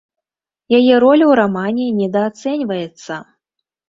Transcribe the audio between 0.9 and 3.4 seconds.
роля ў рамане недаацэньваецца.